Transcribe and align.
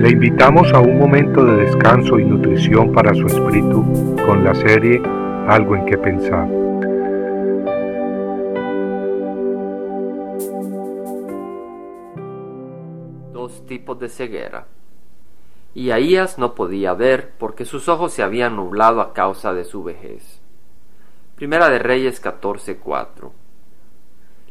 Le 0.00 0.08
invitamos 0.08 0.72
a 0.72 0.80
un 0.80 0.98
momento 0.98 1.44
de 1.44 1.66
descanso 1.66 2.18
y 2.18 2.24
nutrición 2.24 2.90
para 2.90 3.12
su 3.12 3.26
espíritu 3.26 3.84
con 4.24 4.42
la 4.42 4.54
serie 4.54 4.98
Algo 5.46 5.76
en 5.76 5.84
que 5.84 5.98
pensar. 5.98 6.48
Dos 13.34 13.66
tipos 13.66 14.00
de 14.00 14.08
ceguera. 14.08 14.68
Y 15.74 15.90
Ahías 15.90 16.38
no 16.38 16.54
podía 16.54 16.94
ver 16.94 17.32
porque 17.38 17.66
sus 17.66 17.86
ojos 17.90 18.14
se 18.14 18.22
habían 18.22 18.56
nublado 18.56 19.02
a 19.02 19.12
causa 19.12 19.52
de 19.52 19.64
su 19.64 19.84
vejez. 19.84 20.40
Primera 21.34 21.68
de 21.68 21.78
Reyes 21.78 22.22
14:4. 22.22 23.32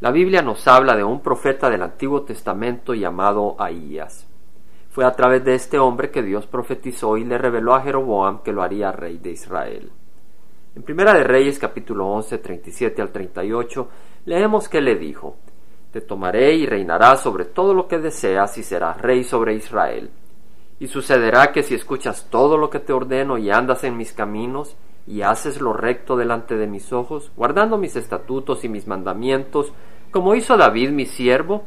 La 0.00 0.10
Biblia 0.10 0.40
nos 0.40 0.66
habla 0.66 0.96
de 0.96 1.04
un 1.04 1.20
profeta 1.20 1.68
del 1.68 1.82
Antiguo 1.82 2.22
Testamento 2.22 2.94
llamado 2.94 3.56
Ahías. 3.58 4.26
Fue 4.94 5.04
a 5.04 5.10
través 5.10 5.44
de 5.44 5.56
este 5.56 5.76
hombre 5.76 6.12
que 6.12 6.22
Dios 6.22 6.46
profetizó 6.46 7.16
y 7.16 7.24
le 7.24 7.36
reveló 7.36 7.74
a 7.74 7.80
Jeroboam 7.80 8.44
que 8.44 8.52
lo 8.52 8.62
haría 8.62 8.92
rey 8.92 9.18
de 9.18 9.32
Israel. 9.32 9.90
En 10.76 10.84
Primera 10.84 11.12
de 11.14 11.24
Reyes 11.24 11.58
capítulo 11.58 12.06
11, 12.06 12.38
37 12.38 13.02
al 13.02 13.10
38, 13.10 13.88
leemos 14.26 14.68
que 14.68 14.80
le 14.80 14.94
dijo, 14.94 15.34
Te 15.90 16.00
tomaré 16.00 16.54
y 16.54 16.66
reinarás 16.66 17.22
sobre 17.22 17.44
todo 17.44 17.74
lo 17.74 17.88
que 17.88 17.98
deseas 17.98 18.56
y 18.56 18.62
serás 18.62 19.02
rey 19.02 19.24
sobre 19.24 19.54
Israel. 19.56 20.10
Y 20.78 20.86
sucederá 20.86 21.50
que 21.50 21.64
si 21.64 21.74
escuchas 21.74 22.28
todo 22.30 22.56
lo 22.56 22.70
que 22.70 22.78
te 22.78 22.92
ordeno 22.92 23.36
y 23.36 23.50
andas 23.50 23.82
en 23.82 23.96
mis 23.96 24.12
caminos, 24.12 24.76
y 25.08 25.22
haces 25.22 25.60
lo 25.60 25.72
recto 25.72 26.16
delante 26.16 26.56
de 26.56 26.68
mis 26.68 26.92
ojos, 26.92 27.32
guardando 27.36 27.78
mis 27.78 27.96
estatutos 27.96 28.62
y 28.62 28.68
mis 28.68 28.86
mandamientos, 28.86 29.72
como 30.12 30.36
hizo 30.36 30.56
David 30.56 30.90
mi 30.90 31.06
siervo, 31.06 31.64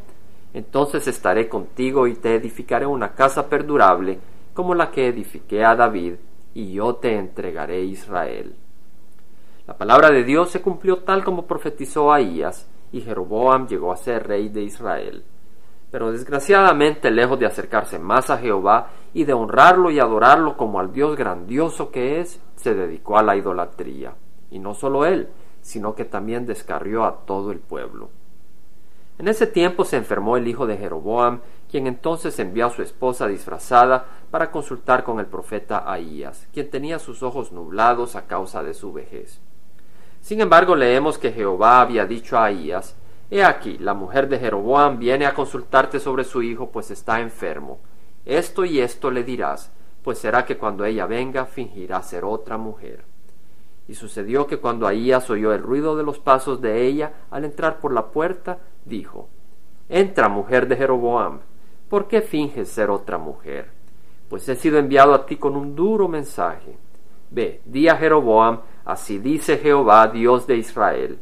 entonces 0.53 1.07
estaré 1.07 1.49
contigo 1.49 2.07
y 2.07 2.15
te 2.15 2.35
edificaré 2.35 2.85
una 2.85 3.13
casa 3.13 3.47
perdurable, 3.49 4.19
como 4.53 4.73
la 4.73 4.91
que 4.91 5.07
edifiqué 5.07 5.63
a 5.63 5.75
David, 5.75 6.15
y 6.53 6.73
yo 6.73 6.95
te 6.95 7.15
entregaré 7.15 7.83
Israel. 7.83 8.55
La 9.67 9.77
palabra 9.77 10.09
de 10.09 10.23
Dios 10.23 10.49
se 10.49 10.61
cumplió 10.61 10.99
tal 10.99 11.23
como 11.23 11.45
profetizó 11.45 12.11
Ahías, 12.11 12.67
y 12.91 13.01
Jeroboam 13.01 13.67
llegó 13.67 13.91
a 13.91 13.97
ser 13.97 14.27
rey 14.27 14.49
de 14.49 14.63
Israel. 14.63 15.23
Pero 15.91 16.11
desgraciadamente, 16.11 17.11
lejos 17.11 17.39
de 17.39 17.45
acercarse 17.45 17.99
más 17.99 18.29
a 18.29 18.37
Jehová 18.37 18.89
y 19.13 19.23
de 19.23 19.33
honrarlo 19.33 19.91
y 19.91 19.99
adorarlo 19.99 20.57
como 20.57 20.79
al 20.79 20.91
Dios 20.91 21.15
grandioso 21.15 21.91
que 21.91 22.19
es, 22.19 22.41
se 22.55 22.73
dedicó 22.73 23.17
a 23.17 23.23
la 23.23 23.35
idolatría. 23.35 24.15
Y 24.51 24.59
no 24.59 24.73
solo 24.73 25.05
él, 25.05 25.29
sino 25.61 25.95
que 25.95 26.05
también 26.05 26.45
descarrió 26.45 27.05
a 27.05 27.25
todo 27.25 27.51
el 27.51 27.59
pueblo. 27.59 28.09
En 29.19 29.27
ese 29.27 29.47
tiempo 29.47 29.83
se 29.83 29.97
enfermó 29.97 30.37
el 30.37 30.47
hijo 30.47 30.67
de 30.67 30.77
Jeroboam, 30.77 31.41
quien 31.69 31.87
entonces 31.87 32.37
envió 32.39 32.67
a 32.67 32.69
su 32.69 32.83
esposa 32.83 33.27
disfrazada 33.27 34.05
para 34.29 34.51
consultar 34.51 35.03
con 35.03 35.19
el 35.19 35.25
profeta 35.25 35.91
Ahías, 35.91 36.47
quien 36.53 36.69
tenía 36.69 36.99
sus 36.99 37.23
ojos 37.23 37.51
nublados 37.51 38.15
a 38.15 38.27
causa 38.27 38.61
de 38.61 38.73
su 38.73 38.93
vejez. 38.93 39.39
Sin 40.21 40.41
embargo, 40.41 40.75
leemos 40.75 41.17
que 41.17 41.31
Jehová 41.31 41.81
había 41.81 42.05
dicho 42.05 42.37
a 42.37 42.45
Ahías, 42.45 42.95
He 43.29 43.43
aquí, 43.43 43.77
la 43.77 43.93
mujer 43.93 44.29
de 44.29 44.39
Jeroboam 44.39 44.99
viene 44.99 45.25
a 45.25 45.33
consultarte 45.33 45.99
sobre 45.99 46.23
su 46.23 46.41
hijo, 46.43 46.69
pues 46.69 46.91
está 46.91 47.19
enfermo. 47.19 47.79
Esto 48.23 48.63
y 48.63 48.79
esto 48.79 49.11
le 49.11 49.23
dirás, 49.23 49.71
pues 50.03 50.19
será 50.19 50.45
que 50.45 50.57
cuando 50.57 50.85
ella 50.85 51.05
venga 51.07 51.45
fingirá 51.45 52.01
ser 52.03 52.23
otra 52.23 52.57
mujer. 52.57 53.03
Y 53.89 53.95
sucedió 53.95 54.47
que 54.47 54.59
cuando 54.59 54.87
Ahías 54.87 55.29
oyó 55.29 55.53
el 55.53 55.61
ruido 55.61 55.97
de 55.97 56.03
los 56.03 56.19
pasos 56.19 56.61
de 56.61 56.85
ella 56.85 57.13
al 57.29 57.43
entrar 57.43 57.79
por 57.79 57.93
la 57.93 58.07
puerta, 58.07 58.59
dijo, 58.87 59.29
Entra, 59.89 60.27
mujer 60.27 60.67
de 60.67 60.75
Jeroboam, 60.75 61.39
¿por 61.89 62.07
qué 62.07 62.21
finges 62.21 62.69
ser 62.69 62.89
otra 62.89 63.17
mujer? 63.17 63.69
Pues 64.29 64.47
he 64.49 64.55
sido 64.55 64.77
enviado 64.77 65.13
a 65.13 65.25
ti 65.25 65.37
con 65.37 65.55
un 65.55 65.75
duro 65.75 66.07
mensaje. 66.07 66.77
Ve, 67.29 67.61
di 67.65 67.87
a 67.87 67.95
Jeroboam, 67.95 68.59
así 68.85 69.19
dice 69.19 69.57
Jehová, 69.57 70.07
Dios 70.07 70.47
de 70.47 70.57
Israel, 70.57 71.19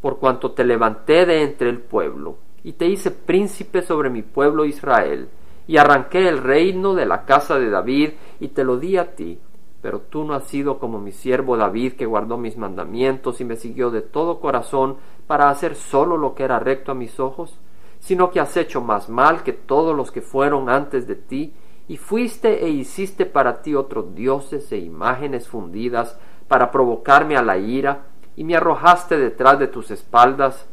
por 0.00 0.18
cuanto 0.18 0.52
te 0.52 0.64
levanté 0.64 1.26
de 1.26 1.42
entre 1.42 1.70
el 1.70 1.80
pueblo, 1.80 2.38
y 2.62 2.72
te 2.72 2.86
hice 2.86 3.10
príncipe 3.10 3.82
sobre 3.82 4.10
mi 4.10 4.22
pueblo 4.22 4.64
Israel, 4.64 5.28
y 5.66 5.76
arranqué 5.76 6.28
el 6.28 6.38
reino 6.38 6.94
de 6.94 7.06
la 7.06 7.24
casa 7.24 7.58
de 7.58 7.70
David, 7.70 8.10
y 8.40 8.48
te 8.48 8.64
lo 8.64 8.78
di 8.78 8.96
a 8.96 9.14
ti, 9.14 9.38
pero 9.84 10.00
tú 10.00 10.24
no 10.24 10.32
has 10.32 10.44
sido 10.44 10.78
como 10.78 10.98
mi 10.98 11.12
siervo 11.12 11.58
David, 11.58 11.92
que 11.92 12.06
guardó 12.06 12.38
mis 12.38 12.56
mandamientos 12.56 13.42
y 13.42 13.44
me 13.44 13.56
siguió 13.56 13.90
de 13.90 14.00
todo 14.00 14.40
corazón 14.40 14.96
para 15.26 15.50
hacer 15.50 15.74
solo 15.74 16.16
lo 16.16 16.34
que 16.34 16.44
era 16.44 16.58
recto 16.58 16.92
a 16.92 16.94
mis 16.94 17.20
ojos, 17.20 17.58
sino 18.00 18.30
que 18.30 18.40
has 18.40 18.56
hecho 18.56 18.80
más 18.80 19.10
mal 19.10 19.42
que 19.42 19.52
todos 19.52 19.94
los 19.94 20.10
que 20.10 20.22
fueron 20.22 20.70
antes 20.70 21.06
de 21.06 21.16
ti, 21.16 21.52
y 21.86 21.98
fuiste 21.98 22.64
e 22.64 22.70
hiciste 22.70 23.26
para 23.26 23.60
ti 23.60 23.74
otros 23.74 24.14
dioses 24.14 24.72
e 24.72 24.78
imágenes 24.78 25.48
fundidas 25.48 26.18
para 26.48 26.70
provocarme 26.70 27.36
a 27.36 27.42
la 27.42 27.58
ira, 27.58 28.06
y 28.36 28.44
me 28.44 28.56
arrojaste 28.56 29.18
detrás 29.18 29.58
de 29.58 29.66
tus 29.66 29.90
espaldas. 29.90 30.66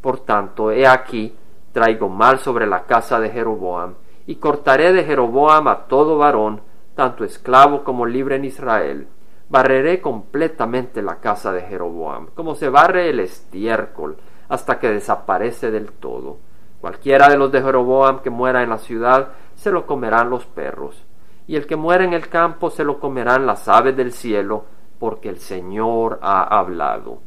Por 0.00 0.18
tanto, 0.18 0.72
he 0.72 0.88
aquí, 0.88 1.36
traigo 1.70 2.08
mal 2.08 2.40
sobre 2.40 2.66
la 2.66 2.82
casa 2.82 3.20
de 3.20 3.30
Jeroboam, 3.30 3.94
y 4.26 4.34
cortaré 4.34 4.92
de 4.92 5.04
Jeroboam 5.04 5.68
a 5.68 5.86
todo 5.86 6.18
varón, 6.18 6.62
tanto 6.96 7.24
esclavo 7.24 7.84
como 7.84 8.06
libre 8.06 8.36
en 8.36 8.46
Israel. 8.46 9.06
Barreré 9.48 10.00
completamente 10.00 11.02
la 11.02 11.20
casa 11.20 11.52
de 11.52 11.60
Jeroboam, 11.62 12.28
como 12.34 12.56
se 12.56 12.68
barre 12.68 13.10
el 13.10 13.20
estiércol, 13.20 14.16
hasta 14.48 14.80
que 14.80 14.90
desaparece 14.90 15.70
del 15.70 15.92
todo. 15.92 16.38
Cualquiera 16.80 17.28
de 17.28 17.36
los 17.36 17.52
de 17.52 17.62
Jeroboam 17.62 18.20
que 18.20 18.30
muera 18.30 18.62
en 18.62 18.70
la 18.70 18.78
ciudad, 18.78 19.28
se 19.54 19.70
lo 19.70 19.86
comerán 19.86 20.30
los 20.30 20.46
perros, 20.46 21.04
y 21.46 21.54
el 21.56 21.66
que 21.66 21.76
muera 21.76 22.04
en 22.04 22.14
el 22.14 22.28
campo 22.28 22.70
se 22.70 22.82
lo 22.82 22.98
comerán 22.98 23.46
las 23.46 23.68
aves 23.68 23.96
del 23.96 24.12
cielo, 24.12 24.64
porque 24.98 25.28
el 25.28 25.38
Señor 25.38 26.18
ha 26.22 26.42
hablado. 26.58 27.20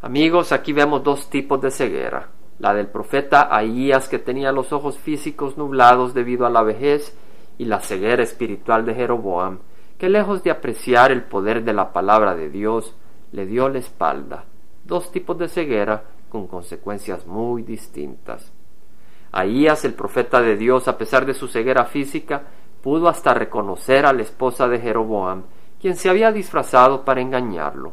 Amigos, 0.00 0.52
aquí 0.52 0.72
vemos 0.72 1.04
dos 1.04 1.28
tipos 1.28 1.60
de 1.60 1.70
ceguera, 1.70 2.28
la 2.58 2.72
del 2.72 2.86
profeta 2.88 3.54
Ahías 3.54 4.08
que 4.08 4.18
tenía 4.18 4.50
los 4.50 4.72
ojos 4.72 4.96
físicos 4.96 5.58
nublados 5.58 6.14
debido 6.14 6.46
a 6.46 6.50
la 6.50 6.62
vejez 6.62 7.16
y 7.58 7.64
la 7.64 7.80
ceguera 7.80 8.22
espiritual 8.22 8.86
de 8.86 8.94
Jeroboam, 8.94 9.58
que 9.98 10.08
lejos 10.08 10.42
de 10.44 10.50
apreciar 10.50 11.10
el 11.10 11.24
poder 11.24 11.64
de 11.64 11.72
la 11.72 11.92
palabra 11.92 12.34
de 12.34 12.48
Dios, 12.48 12.94
le 13.32 13.46
dio 13.46 13.68
la 13.68 13.78
espalda. 13.78 14.44
Dos 14.84 15.10
tipos 15.10 15.36
de 15.38 15.48
ceguera 15.48 16.04
con 16.28 16.46
consecuencias 16.46 17.26
muy 17.26 17.62
distintas. 17.62 18.52
Ahías, 19.32 19.84
el 19.84 19.94
profeta 19.94 20.40
de 20.40 20.56
Dios, 20.56 20.88
a 20.88 20.96
pesar 20.96 21.26
de 21.26 21.34
su 21.34 21.48
ceguera 21.48 21.84
física, 21.84 22.44
pudo 22.82 23.08
hasta 23.08 23.34
reconocer 23.34 24.06
a 24.06 24.12
la 24.12 24.22
esposa 24.22 24.68
de 24.68 24.78
Jeroboam, 24.78 25.42
quien 25.80 25.96
se 25.96 26.08
había 26.08 26.32
disfrazado 26.32 27.04
para 27.04 27.20
engañarlo. 27.20 27.92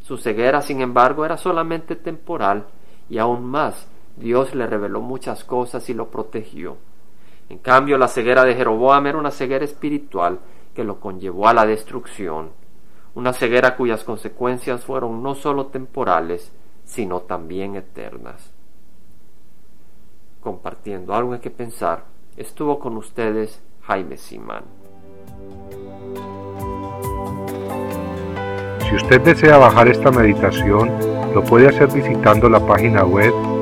Su 0.00 0.18
ceguera, 0.18 0.62
sin 0.62 0.80
embargo, 0.82 1.24
era 1.24 1.36
solamente 1.36 1.96
temporal, 1.96 2.66
y 3.08 3.18
aún 3.18 3.44
más, 3.44 3.88
Dios 4.16 4.54
le 4.54 4.66
reveló 4.66 5.00
muchas 5.00 5.42
cosas 5.42 5.88
y 5.90 5.94
lo 5.94 6.10
protegió. 6.10 6.76
En 7.48 7.58
cambio, 7.58 7.96
la 7.98 8.08
ceguera 8.08 8.44
de 8.44 8.54
Jeroboam 8.54 9.06
era 9.06 9.18
una 9.18 9.30
ceguera 9.30 9.64
espiritual 9.64 10.40
que 10.74 10.84
lo 10.84 11.00
conllevó 11.00 11.48
a 11.48 11.54
la 11.54 11.64
destrucción, 11.64 12.50
una 13.14 13.32
ceguera 13.32 13.76
cuyas 13.76 14.04
consecuencias 14.04 14.84
fueron 14.84 15.22
no 15.22 15.34
sólo 15.34 15.66
temporales, 15.66 16.52
sino 16.84 17.20
también 17.20 17.76
eternas. 17.76 18.52
Compartiendo 20.40 21.14
algo 21.14 21.34
en 21.34 21.40
que 21.40 21.50
pensar, 21.50 22.04
estuvo 22.36 22.78
con 22.78 22.96
ustedes 22.96 23.62
Jaime 23.82 24.16
Simán. 24.16 24.64
Si 28.88 28.94
usted 28.94 29.20
desea 29.22 29.56
bajar 29.56 29.88
esta 29.88 30.10
meditación, 30.10 30.90
lo 31.34 31.42
puede 31.42 31.68
hacer 31.68 31.88
visitando 31.88 32.48
la 32.48 32.64
página 32.64 33.04
web 33.04 33.32